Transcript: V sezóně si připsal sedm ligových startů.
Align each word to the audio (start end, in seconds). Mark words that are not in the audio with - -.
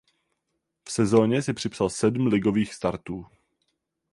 V 0.87 0.91
sezóně 0.91 1.41
si 1.41 1.53
připsal 1.53 1.89
sedm 1.89 2.27
ligových 2.27 2.73
startů. 2.73 3.25